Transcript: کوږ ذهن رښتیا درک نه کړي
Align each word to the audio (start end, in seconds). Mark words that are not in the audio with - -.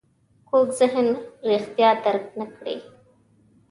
کوږ 0.49 0.67
ذهن 0.79 1.07
رښتیا 1.49 1.89
درک 2.03 2.25
نه 2.39 2.45
کړي 2.55 2.77